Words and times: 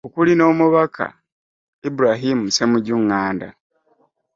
Okuli 0.05 0.33
n'Omubaka 0.35 1.05
Ibrahim 1.89 2.39
Ssemujju 2.47 2.95
Nganda. 3.03 3.49